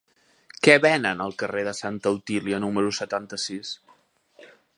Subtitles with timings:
[0.67, 3.77] Què venen al carrer de Santa Otília número setanta-sis?